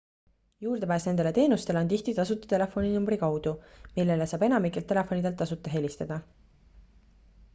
juurdepääs 0.65 1.03
nendele 1.07 1.31
teenustele 1.37 1.81
on 1.81 1.89
tihti 1.91 2.15
tasuta 2.19 2.49
telefoninumbri 2.53 3.19
kaudu 3.25 3.53
millele 3.99 4.27
saab 4.33 4.45
enamikelt 4.49 4.89
telefonidelt 4.93 5.39
tasuta 5.43 5.75
helistada 5.77 6.17